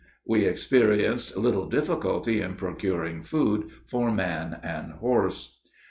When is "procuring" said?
2.55-3.21